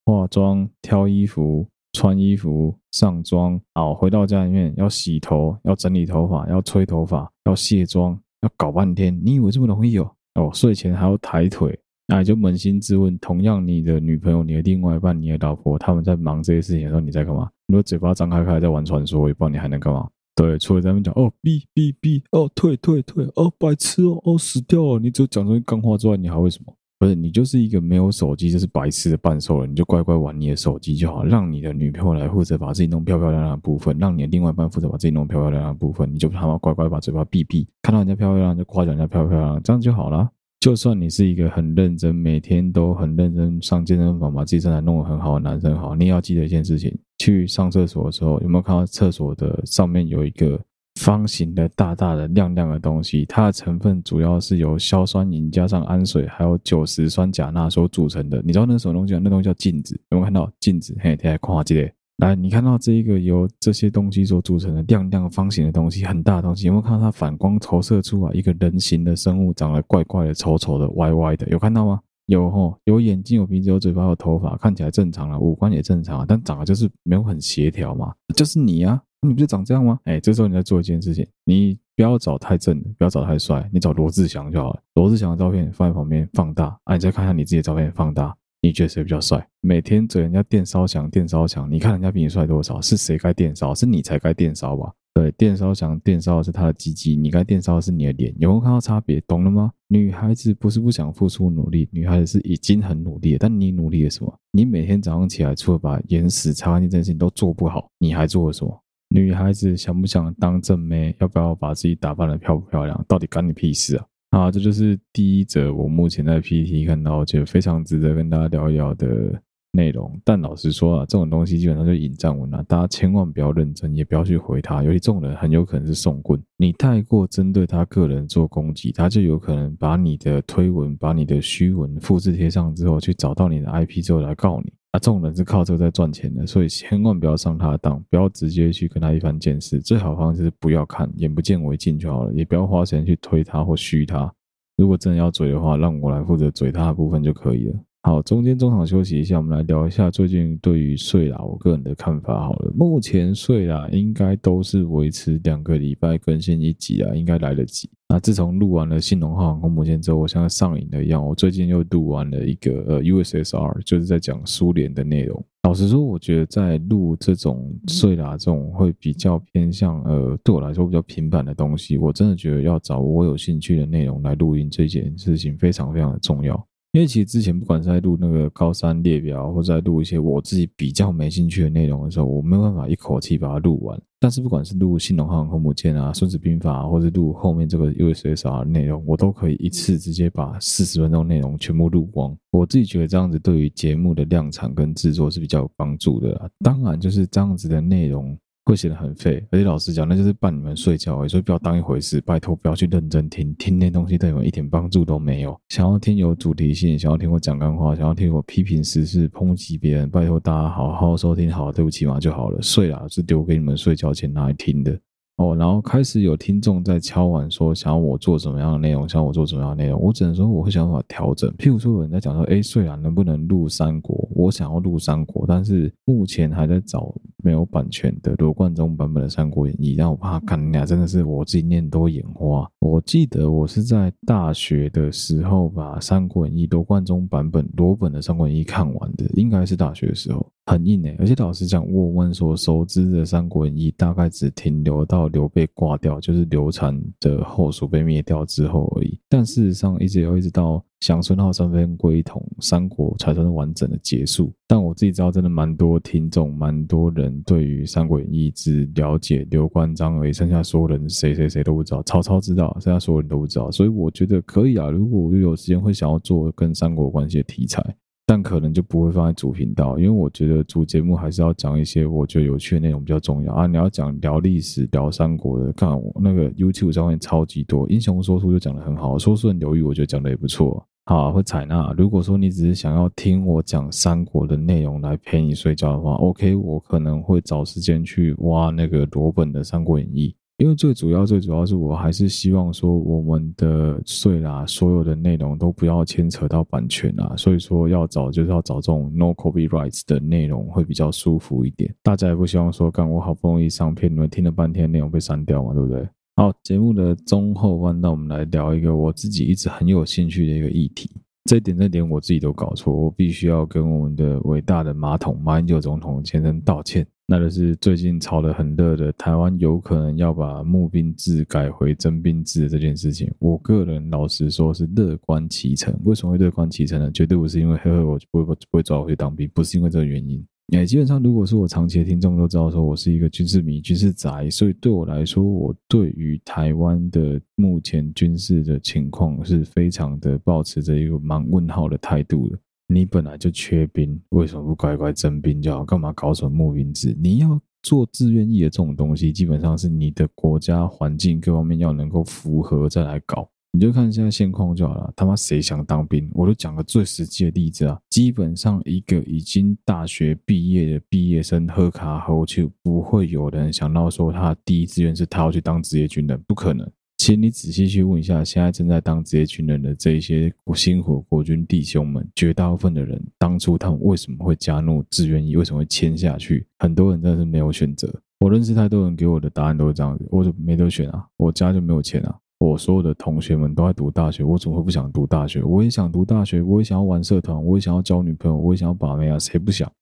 [0.04, 3.60] 化妆、挑衣服、穿衣服、上妆。
[3.74, 9.18] 好，回到家里面要洗头、要整理头发、要吹头发、要卸妆，要搞半天。
[9.24, 10.10] 你以为这么容易哦？
[10.34, 17.50] 哦，睡前还要抬腿，那你就扪心自问：同样，你的女朋友、你的另外一半、你的老婆，他们在忙这些事情的时候，你在干嘛？
[17.66, 20.08] 如果嘴巴张开开在玩传说，也不知道你还能干嘛？
[20.40, 24.98] 对，除了咱们讲哦，哔哔哔，哦，退退退，哦，白痴哦，哦，死掉了。
[24.98, 26.74] 你只有讲这些干话之外，你还会什么？
[26.98, 40.30] 不是你就是一个没有手机就是白痴的半兽人，你就乖乖玩你的手机就好，让你的女朋友来负责把自己弄漂漂亮亮的部分，让你的另外一半负责把自己弄漂漂亮亮的部分，你就他妈乖乖把嘴巴闭闭，看到人家漂漂亮亮就夸奖人家漂漂亮亮，这样就好了。
[40.60, 46.94] 就算你是一个很认真，每天都很认真上健身房，把自己身材弄得很好的男生，好，你也要记得一件事情。
[47.18, 50.60] 去上厕所的时候，有没有看到厕所的上面有一个
[50.96, 53.24] 方形的大大的亮亮的东西？
[53.24, 58.42] 它的成分主要是由硝酸银加上氨水，还有酒石酸钾钠所组成的。
[58.44, 59.20] 你知道那是什么东西吗？
[59.24, 59.98] 那东西叫镜子。
[60.10, 60.94] 有没有看到镜子？
[61.00, 61.90] 嘿，大家看这个。
[62.20, 71.48] 来，你看到这一个由这些东西所组成的亮亮方形的东西，很大的东西，有没有看到它反光投射出来一个人形的生物，长得怪怪的、丑丑的、歪歪的？
[71.48, 71.98] 有看到吗？
[72.26, 79.98] 有吼，有眼睛，有鼻子，有嘴巴，有头发，看起来正常了，五官也正常啊，但长得就是没有很协调嘛，就是你啊，你不就长这样吗？
[80.04, 84.80] 哎，这时候你在做一件事情，你不要找太正的，不要找太帅，你找罗志祥就好了。
[84.94, 89.46] 罗志祥的照片放在旁边放大，啊，你再看看你自己的照片放大，你觉得谁比较帅？
[89.62, 92.78] 每天嘴人家电烧墙，电烧墙，你看人家比你帅多少？
[92.80, 93.74] 是谁该电烧？
[93.74, 94.92] 是你才该电烧吧？
[95.14, 99.18] 对，电烧墙，电烧的是他的鸡鸡，你该电烧的是你的脸，有没有看到差别？
[99.22, 99.72] 懂了吗？
[99.88, 104.32] 女孩子不是不想付出努力，女孩子是已经很努力了，但你努力了什么？
[104.52, 108.78] 你每天早上起来，除了把眼屎擦干净这件事情都做不好，你还做了什么？
[109.08, 111.16] 女孩子想不想当正妹？
[111.18, 113.04] 要不要把自己打扮得漂不漂亮？
[113.08, 114.04] 到底干你屁事啊？
[114.30, 119.40] 啊，这就是第一则我目前在 PTT 看到，觉得非常值得跟大家聊一聊的。
[119.72, 126.42] 内容，但老实说啊，这种东西基本上就引战文啊，大家千万不要认真，也不要去回他，尤其这种人很有可能是送棍。
[126.56, 134.72] 你太过针对他个人做攻击，他就有可能把你的推文、把你的虚文复制贴上之后，去找到你的 IP 之后来告你。
[134.92, 139.80] 啊，这种人是靠这个在赚钱的，所以千万不要上他的当，不要直接去跟他一番见识。
[139.80, 144.32] 最好方式是不要看，眼不见为净就好了，也不要花钱去推他或虚他。
[144.76, 147.78] 如果真的要嘴的话，让我来负责嘴他的部分就可以了。
[148.02, 152.46] 好，中间中场休息一下，我们来聊一下最近对于税啦，我个人的看法。
[152.46, 157.90] 好了，目前税啦应该都是维持两个礼拜更新一集啊，应该来得及。
[158.08, 165.44] 那自从录完了新农号航空母舰之后，我像上瘾的一样，我最近又录完了一个呃 USSR，就是在讲苏联的内容。
[165.64, 176.66] 老实说，我觉得在录这种税啦这种会比较偏向呃对我来说比较平板的东西，我真的觉得要找我有兴趣的内容来录音这件事情非常非常的重要。
[176.92, 184.00] 因为其实之前不管是在录那个高山列表，或者在录一些我自己比较没兴趣的内容的时候，我没有办法一口气把它录完。
[184.18, 192.36] 但是不管是录信浓号航空母舰啊、孙子兵法啊，或者录后面这个 USSR 内容，我都可以一次直接把四十分钟内容全部录光。
[192.50, 196.50] 我自己觉得这样子对于节目的量产跟制作是比较有帮助的。
[196.58, 198.36] 当然就是这样子的内容。
[198.70, 205.60] 会显得很废，而且老实讲，那就是伴你们睡觉而已，所以不要当一回事，拜托不要去认真听，听那东西对你们一点帮助都没有。
[205.70, 214.96] 想要听有主题性，想要听我讲干话，想要听我批评时事、抨击别人，拜托大家好好收听，好，对不起嘛就好了，睡啦是丢给你们睡觉前拿来听的。
[215.40, 221.50] 哦，然后开始有听众在敲碗说，想要我做什么样的内容，想要我做什么样的内容，我只能说我会想办法调整。
[221.56, 232.70] 譬如说有人在讲说，哎，虽然能不能录三国，我想要录三国，但是目前还在找没有版权的罗贯中版本的《三国演义》，让我怕看你俩真的是我自己念多眼花。
[232.78, 240.46] 我记得我是在大学的时候把《三国演义》罗贯中版本罗本的《三国演义》看完的，应该是大学的时候。
[240.66, 249.18] 很硬诶、而且老实讲，我们所熟知的《三国演义》大概只停留到刘备挂掉，就是刘禅的后蜀被灭掉之后而已。
[249.28, 254.52] 但事实上，一直要一直到降孙浩三分归统，三国才算是完整的结束。
[254.68, 262.00] 但我自己知道，真的蛮多听众，蛮多人对于《三国演义》只了解刘关张而已，剩下所有人谁谁谁都不知道。
[262.04, 263.70] 曹操知道，剩下所有人都不知道。
[263.72, 267.82] 所以我觉得可以啊，如果我有时间，会想要做跟三国关系的题材。
[268.30, 273.66] 但可能就不会放在主频道，因为我觉得主节目还是要讲一些我觉得有趣的内容比较重要啊。
[273.66, 281.92] 你要讲聊历史、聊三国的，看我那个 YouTube 上面超级多，英雄说书就讲得很好，说书人刘裕我觉得讲得也不错，好，会采纳。
[281.98, 290.28] 如果说你只是想要听我讲三国的内容来陪你睡觉的话，OK，我可能会找时间去挖那个罗本的《三国演义》。
[290.60, 301.90] 因为最主要、最主要是我还是希望说，我们的税啦，所有的内容都不要牵扯到版权啊，所以说要找就是要找这种 no copyrights 的内容会比较舒服一点。
[302.02, 306.06] 大家也不希望说，干我好不容易上片，你们听了半天内容被删掉嘛，对不对？
[306.36, 311.10] 好，节目的中后半，那我们来聊一个我自己一直很有兴趣的一个议题。
[311.48, 317.06] 这一点、这点我自己都搞错，我必须要跟我们的伟大的马桶马英九总统先生道歉。
[317.32, 325.96] 那就是最近炒得很热的台湾有可能要把募兵制改回征兵制这件事情，我个人老实说是乐观其成。
[326.02, 327.08] 为什么会乐观其成呢？
[327.12, 330.44] 绝对不是因为呵呵我不会不会抓我去当兵，不是因为这个原因。
[330.72, 342.58] 哎，基本上如果是我长期的听众都知道说我是一个军事迷、军事宅，所以对我来说，我对于台湾的目前军事的情况是非常的抱持着一个蛮问号的态度的。
[342.92, 345.84] 你本来就缺兵，为什么不乖乖征兵就好？
[345.84, 347.16] 干嘛搞什么募兵制？
[347.22, 353.48] 你要做志愿役的这种东西，基本上是你的国家环境各方面要能够符合再来搞。
[353.72, 355.12] 你就看现在现况就好了。
[355.14, 356.28] 他妈谁想当兵？
[356.32, 366.90] 我都讲个最实际的例子啊，基本上一个已经大学毕业的毕业生喝卡后就不会有人想到说他第一志愿是他要去当职业军人，不可能。
[367.20, 376.66] 其实你仔细去问一下，现在正在当职业军人的这一些辛苦国军弟兄们，绝大部分的人当初他们为什么会加入志愿役，为什么会签下去？
[376.78, 378.10] 很多人真的是没有选择。
[378.38, 382.34] 我认识太多人给我的答案都是这样子，我就没得选啊，我家就没有钱啊。
[382.58, 385.62] 我所有的同学们都在读大学，我怎么会不想读大学？
[385.62, 389.92] 我也想读大学，我也想要玩社团，我也想要交女朋友，我也想要把妹啊，谁不想？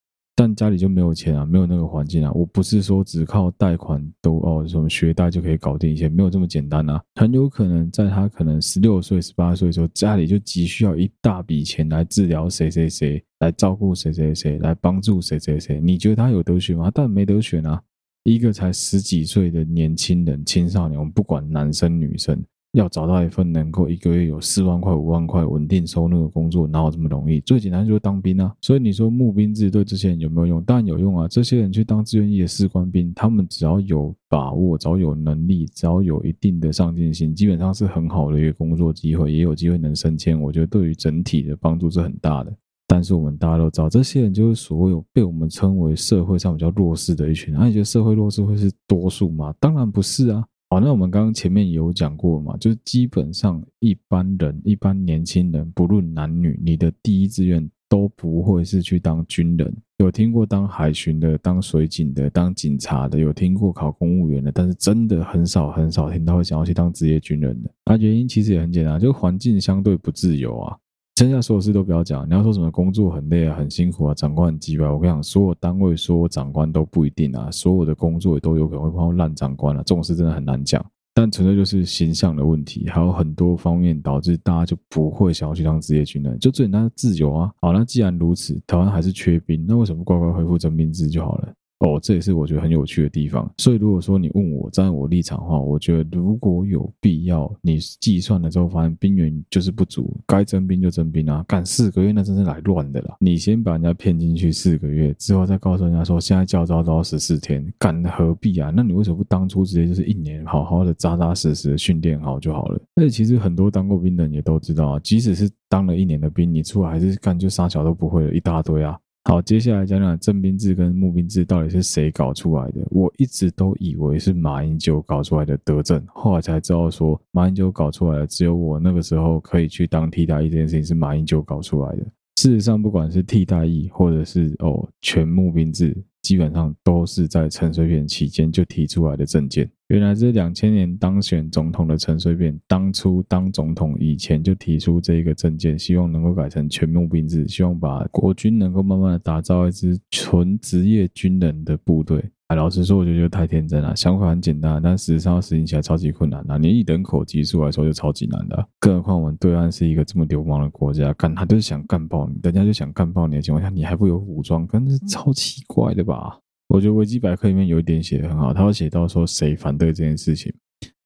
[0.40, 2.30] 但家里就没有钱啊，没有那个环境啊。
[2.32, 7.02] 我不是说只靠贷款都哦什么学贷就可以搞定一切，没有这么简单啊。
[7.16, 15.80] 很有可能在他可能十六岁、十八岁的时候，家里就急需要一大笔钱来治疗谁谁谁，来照顾谁谁谁，来帮助谁谁谁。
[15.80, 16.88] 你觉得他有得选吗？
[16.94, 17.82] 但没得选啊。
[18.22, 22.40] 一个才十几岁的年轻人、青少年，我们不管男生女生，
[22.72, 27.40] 要找到一份能够一个月有四万块、五万块稳定收入的工作，哪有这么容易？
[27.40, 28.54] 最简单就是当兵啊！
[28.60, 30.62] 所以你说募兵制对这些人有没有用？
[30.62, 31.26] 当然有用啊！
[31.26, 40.38] 这些人去当志愿役的士官兵，他们只要有把握，只要有能力，只要有一定的上进心，基本上是很好的一个工作机会，也有机会能升迁。
[40.38, 42.54] 我觉得对于整体的帮助是很大的。
[42.86, 47.54] 但是我们大家都知道，这些人就是所有被我们称为社会上比较弱势的一群。
[47.54, 49.54] 那你觉得社会弱势会是多数吗？
[49.58, 50.44] 当然不是啊。
[50.70, 59.74] 好，那我们刚刚前面有讲过嘛，就是基本上一般人、一般年轻人，不论男女，你的第一志愿都不会是去当军人。
[59.96, 67.70] 有听过当海巡的、当水警的、当警察的，有听过考公务员的，但是真的很少很少听到会想要去当职业军人的。
[67.86, 70.76] 那原因其实也很简单，就环境相对不自由啊。
[71.18, 80.80] 剩下所有事都不要讲，你要说什么工作很累啊、很辛苦啊、长官很机掰，我跟你讲，所有单位、所有长官都不一定啊，所有的工作也都有可能会碰到烂长官啊，这种事真的很难讲。
[81.12, 87.50] 但纯粹就是形象的问题，还有很多方面导致大家就不会想要去当职业军人，就最简单的自由啊。
[87.60, 91.52] 好，那既然如此，台湾还是缺兵，那为什么乖乖恢复征兵制就好了？
[91.80, 93.48] 哦，这也是我觉得很有趣的地方。
[93.58, 101.44] 所以如果说你问我站在我立场的话，我觉得如果有必要，你计算了之后发现兵源就是不足，该征兵就征兵啊！
[101.46, 103.16] 干四个月那真是来乱的啦！
[103.20, 108.72] 你先把人家骗进去四个月之后，再告诉人家说现在教招都要十四天，干何必啊？
[108.74, 112.80] 那你为什么不当初直接就是一年好好的扎扎实实的训练好就好了？
[112.96, 118.98] 而且其实很多当过兵的人也都知道啊，即使是当了一年的兵，你出来还是干就啥小都不会了一大堆啊。
[119.24, 122.80] 好，接下来讲讲征兵制跟募兵制到底是谁搞出来的？
[122.90, 132.02] 我一直都以为是马英九搞出来的德政，后来才知道说马英九搞出来的，只有我那个时候可以去当替代役这件事情是马英九搞出来的。
[132.36, 135.94] 事实上，不管是替代役或者是哦全募兵制。
[136.22, 139.70] 基本上都是在陈水扁期间就提出来的政见。
[139.88, 152.22] 原来这两千年当选总统的陈水扁，当初当总统以前就提出这一个政见，希望能够改成全募兵制，希望把国军能够慢慢的打造一支纯职业军人的部队。
[152.48, 153.94] 哎，老实说，我就觉得太天真了。
[153.94, 156.58] 想法很简单，但实际上实行起来超级困难的。
[156.58, 158.68] 你以人口基数来说，就超级难的。
[158.80, 166.38] 更何况我们对岸是一个这么流氓的国家，干他就是想干爆你，人家就想干爆你的情况下，你还不有武装，可能是超奇怪的吧？
[166.68, 170.50] 我觉得维基百科里面有一点写的很好，他会写到说谁反对这件事情，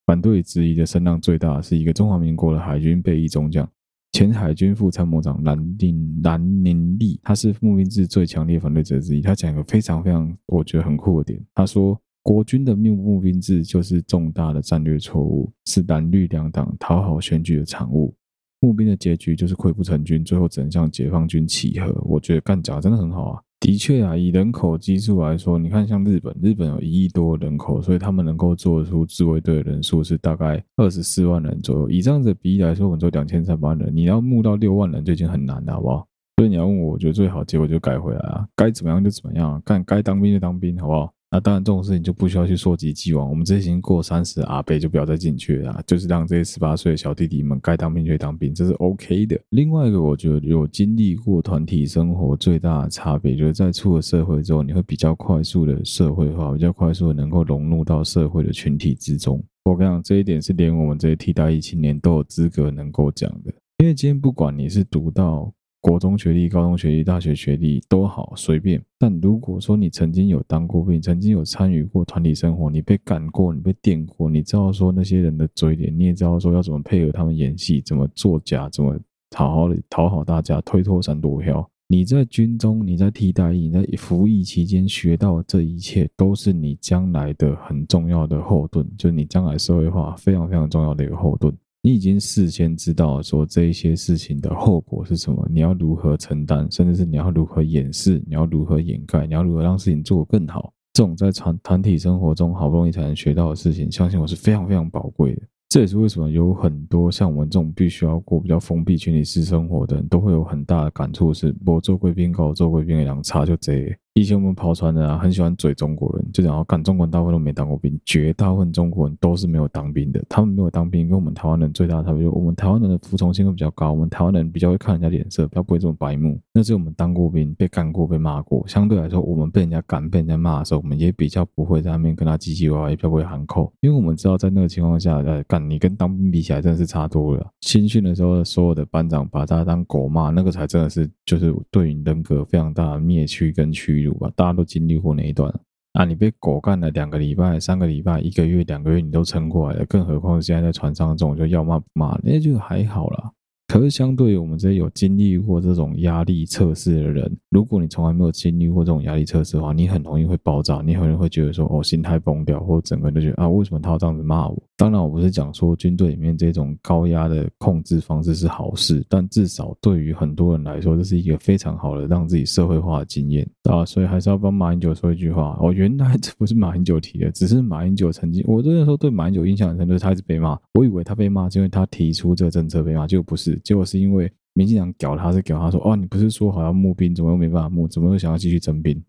[0.07, 3.68] 反对质疑的声浪最大是一个中华民国的海军备役中将。
[4.12, 9.22] 前海军副参谋长蓝宁蓝宁立，他是募兵制最强烈反对者之一。
[9.22, 18.14] 他讲一个非常非常我觉得很酷的点，他说国军的募募兵制就是重大的战略错误，是蓝绿两党讨好选举的产物。
[18.61, 21.90] 募兵的结局就是溃不成军，最后只能向解放军乞和。
[22.05, 23.42] 我觉得干讲真的很好啊。
[23.62, 31.88] 的确啊，以人口基数来说，你看像日本，日本有一亿多人口，所以他们能够做出自卫队的人数是大概二十四万人左右。
[31.88, 36.05] 以这样子比例来说，我们做两千三百万人，你要募到六万人就已经很难了，好不好？
[36.38, 41.14] 所以你要问我，我觉得最好结果就改回来啊，该怎么样就怎么样，干该当兵就当兵，好不好？
[41.33, 43.27] 那当然，这种事情就不需要去溯及既往。
[43.27, 49.40] 我们这些已经过三十阿伯就不要再进去了，就是让这些十八岁的小弟弟们该当兵就当兵，这是 OK 的。
[49.49, 59.42] 另外一个，我觉得有经历过团体生活最大的差别，就是在出了社会之后，你会比较快速的社会化，比较快速的能够融入到社会的群体之中。
[59.64, 65.51] 我跟你讲，这一点是连我们这些替代役青年都有资格能够讲的，因为今天不管你是读到。
[65.83, 68.81] 国中学历、高中学历、大学学历都好，随便。
[68.97, 78.97] 但如果说你曾经有当过兵，曾经有参与过团体生活，你被赶过，你被电过，你知道说那些人的嘴脸，你也知道说要怎么配合他们演戏，怎么作假，怎么
[79.35, 81.68] 好好讨好大家，推脱闪躲票。
[81.89, 91.53] 你在军中，你在替代役，你在服役期间学到这一切，都是你将来的很重要的后盾，就是你将来社会化非常非常重要的一个后盾。
[91.85, 100.72] 你已经事先知道说这一些事情的后果是什么，你要如何承担，甚至是你要如何掩饰，你要如何掩盖，你要如何让事情做得更好。
[100.93, 105.43] 这种在团团体生活中好不容易才能学到的事情，相信我是非常非常宝贵的。
[105.70, 113.93] 这也是为什么有很多像我们这种必须要过比较封闭群体式生活的人，都会有很大的感触是：我做贵宾狗，做贵宾的两差就这。
[114.14, 120.22] 以前我们跑船的啊，很喜欢嘴中国人，就讲要干中国人大部分都没当过兵，绝大部分中国人都是没有当兵的。
[120.28, 126.38] 他们没有当兵，跟我们台湾人最大的差别就是，我们台湾人的服从性会比较高，我们台湾人比较会看人家脸色，比较不会这么白目。
[126.52, 137.50] 那是我们当过兵，被干过，被骂过，相对来说，我们被人家干、被人家骂的时候，我们也比较不会在那边跟他唧唧歪歪，也比较不会喊扣，因为我们知道在那个情况下，呃，干你跟当兵比起来，真的是差多了。
[137.62, 143.72] 新训的时候，所有的班长把他当狗骂，那个才真的是就是对你人格非常大的灭区跟
[144.03, 145.53] 屈辱吧，大家都经历过那一段
[145.92, 146.05] 啊！
[146.05, 153.30] 你被狗干了两个礼拜、三个礼拜、一个月、两个月，你都撑过来了，更何况现在在船上这种就要骂不骂，那就还好啦。
[153.68, 164.62] 可是，相对于我们这些有经历过这种压力测试的人，如果你从来没有经历过这种压力测试的话，你很容易会爆炸，你很容易会觉得说，哦，心态崩掉，或者整个人就觉得啊，为什么他要这样子骂我？
[164.83, 173.85] 当然，我不是讲说军队里面这种高压的控制方式是好事，但至少对于很多人来说，这是一个非常好的让自己社会化的经验啊。
[173.85, 183.57] 所以，还是要帮马英九说一句话：哦，原来这不是马英九提的，只是马英九曾经，我那时候对马英九印象很深，就是他一直被骂，我以为他被骂是因为他提出这个政策被骂，结果不是。
[183.62, 187.87] 结果是因为民进党屌他，是屌他说：“哦，你不是说好要募兵，怎么又没办法募？
[187.87, 189.01] 怎么又想要继续征兵？”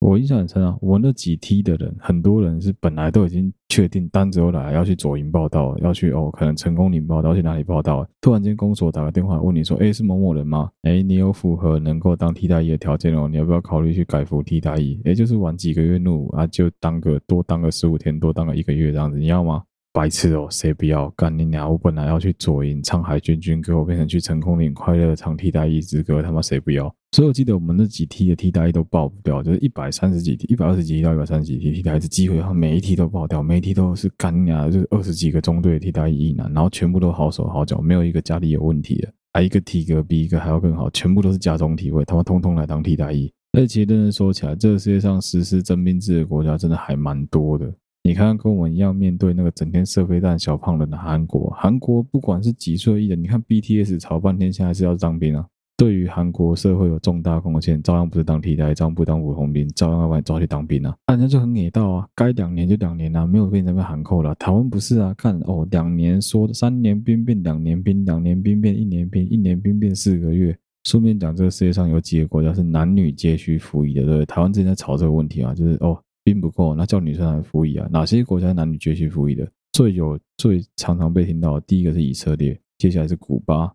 [0.00, 8.06] 我印象很深啊，我那几梯的人，很多人是本来都已经确定单子又来要去左营报道，要去哦，可能成功领报道，去哪里报到？
[8.20, 10.70] 突然间公所打个电话问你说：“哎，是某某人吗？
[10.82, 15.00] 哎，你有符合能够当替代役的条件哦，你要不要考虑去改服替代役？
[15.04, 19.62] 哎，就是晚几个月入啊，就当个多当个十五天，多当个一个月这样子，你要吗？”
[19.98, 21.68] 白痴哦，谁不要干你娘！
[21.68, 26.84] 我本来要去左营唱海军军歌，我变成去成功岭快乐唱替代役之歌，他妈谁不要？
[27.10, 43.32] 所以我记得我们那几梯的替代役都爆不掉，就是一百三十几梯、一百二十几梯到一百三十几梯替代役，机会的话每一梯都爆掉，每一梯都是干你娘，就是二十几个中队的替代役役男，然后全部都好手好脚，没有一个家里有问题的，还一个体格比一个还要更好，全部都是家中体位，他妈通通来当替代役。
[43.50, 47.74] 而且其实认真说起来，这个世界上实施征兵制的国家真的还蛮多的。
[48.08, 55.46] 你看，跟我们一样面对那个整天射飞弹小胖人的韩国，韩国不管是几岁艺人，你看 BTS 吵半天，现在是要当兵啊。
[55.76, 60.96] 对于韩国社会有重大贡献，照样不是当替代，照样不当普通兵，照样要把你抓去当兵啊。
[61.08, 64.34] 人家就很给道啊，该两年就两年啊，没有被你那边喊扣了。
[64.36, 70.56] 台湾不是啊，看哦，两年说三年兵变两年兵，两年兵变一年兵，一年兵变四个月。
[70.84, 74.24] 顺便讲，这个世界上有几个国家是男女皆需服役的，对不对？
[74.24, 76.02] 台湾之前在吵这个问题啊，就是哦。
[76.28, 77.88] 兵不够，那叫女生来服役啊？
[77.90, 79.50] 哪些国家男女皆需服役的？
[79.72, 83.72] 最有最常常被听到的，第一个是以色列，接下来是古巴、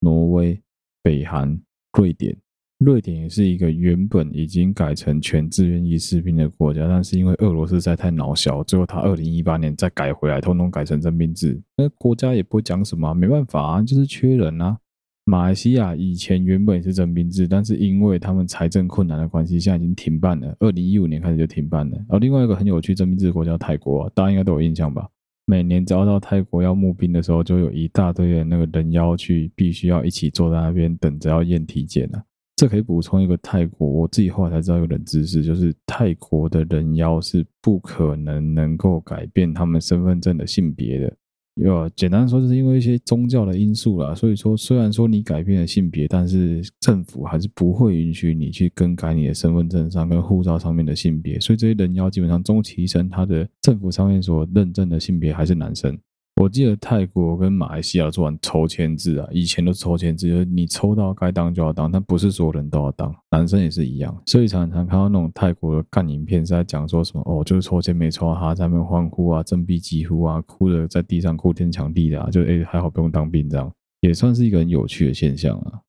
[0.00, 0.58] 挪威、
[1.02, 1.60] 北韩、
[1.98, 2.34] 瑞典。
[2.78, 11.62] 瑞典也是一个原本已经改成全志愿役士兵的国家，但是因为俄罗斯实在太恼小，最后他二零一八年再改回来，通通改成征兵制。
[11.76, 14.76] 那国家也不会讲什么，没办法啊，就是缺人啊。
[15.24, 20.56] 马来西亚以前原本也是征兵制，但是因为他们财政困难的关系，现在已经停办了。
[20.58, 21.96] 二零一五年开始就停办了。
[21.96, 25.08] 然后另外一个很有趣征兵制的国家泰国，大家应该都有印象吧？
[25.46, 32.20] 每年只要到泰国要募兵的时候，就有一大堆的那个人妖去，必须要一起坐在那边等着要验体检呢。
[32.56, 41.16] 这可以补充一个泰国，我自己后来才知道一个冷知识，就是泰国的人妖是不可能能够改变他们身份证的性别的。
[41.56, 44.14] 有简单说，就是因为一些宗教的因素啦。
[44.14, 51.38] 所以说，虽然说你改变了性别，但是政府还是不会允许你去更改你的身份证上跟护照上面的性别。
[51.38, 55.98] 所以这些人妖基本上终其一生，他的政府上面所认证的性别还是男生。
[56.36, 64.16] 我记得泰国跟马来西亚做完抽签制啊，以前都抽签制，就是你抽到该当就要当，但不是所有人都要当，男生也是一样。
[64.26, 73.70] 所以常常看到那种泰国的干影片是在讲说什么哦，就是抽签没抽到他，在那边欢呼啊，振臂疾呼啊，哭着在地上哭天抢地的啊，就诶、欸、还好不用当兵这样，
[74.00, 75.80] 也算是一个很有趣的现象啊。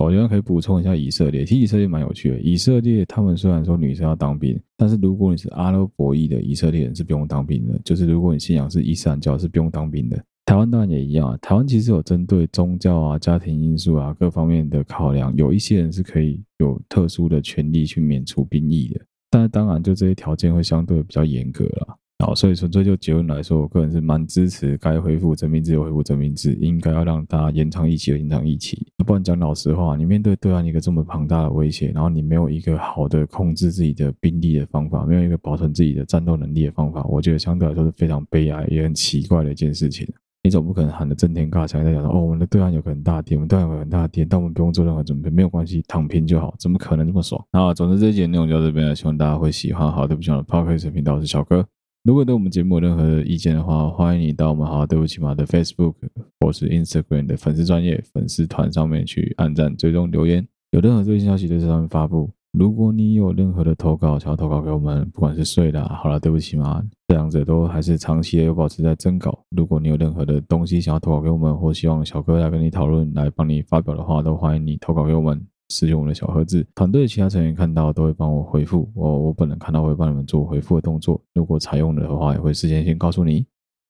[0.00, 2.40] 我觉得可以补充一下以色列，其实以色列蛮有趣的。
[2.40, 10.22] 以色列他们虽然说女生要当兵，但是如果你是阿拉伯裔的以色列人是不用当兵的，就是如果你信仰是伊斯兰教是不用当兵的。
[10.46, 21.97] 台湾当然也一样啊，台湾其实有针对宗教啊、家庭因素啊各方面的考量，有一些人是可以有特殊的权利去免除兵役的，但是当然就这些条件会相对比较严格了。
[22.20, 28.86] 好，所以纯粹就结论来说，我个人是蛮支持该恢复征兵制就恢复征兵制，应该要让大家延长一期延长一期。
[29.06, 40.04] 不然讲老实话，你面对对岸一个这么庞大的威胁，然后你没有一个好的控制自己的兵力的方法，没有一个保存自己的战斗能力的方法，我觉得相对来说是非常悲哀也很奇怪的一件事情。
[40.42, 47.40] 你总不可能喊得震天嘎响在讲说，哦，我们的对岸有个很大的敌，我们对岸有个很大的敌，但我们不用做任何准备，没有关系，躺平就好，怎么可能这么爽？
[47.52, 49.92] 那总之这一节内容就到这边了，希望大家会喜欢。
[49.92, 51.64] 好，对不起，我的 Podcast 频道我是小哥。
[52.08, 55.92] 如果对我们节目有任何的意见的话，欢迎你到我们好对不起嘛的 Facebook
[56.40, 62.30] 或是 Instagram 的粉丝专业粉丝团上面去按赞、追踪、留言，有任何最新消息在这上面发布。
[62.52, 69.44] 如果你有任何的投稿想要投稿给我们，不管是睡啦，好啦，对不起嘛，这两者都还是长期的有保持在征稿。
[69.50, 75.38] 如果你有任何的东西想要投稿给我们，或希望小哥来跟你讨论、来帮你发表的话，都欢迎你投稿给我们。
[75.70, 78.90] 使用我的小盒子，团队其他成员看到都会帮我回复。
[78.94, 81.20] 我我本人看到会帮你们做回复的动作。
[81.34, 83.46] 如果采用了的话，也会事先先告诉你。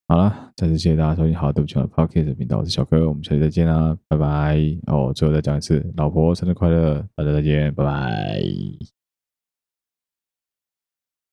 [0.08, 4.58] 好了，再次谢谢大家收听好对不起我的 Podcast 频道，我是小哥，我们下期再见啦，拜拜。
[4.86, 8.97] 哦，最后再讲一次，老婆生日快乐，大家再见，拜拜。